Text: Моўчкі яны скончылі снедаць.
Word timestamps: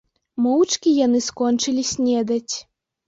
Моўчкі 0.45 0.93
яны 1.05 1.19
скончылі 1.27 1.83
снедаць. 1.93 2.55